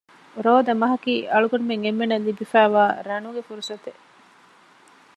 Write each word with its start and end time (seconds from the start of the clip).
ރޯދަމަހަކީ 0.45 1.13
އަޅުގަނޑުމެން 1.31 1.83
އެންމެންނަށް 1.85 2.25
ލިބިފައިވާ 2.27 2.83
ރަނުގެ 3.07 3.41
ފުރުޞަތެއް 3.47 4.01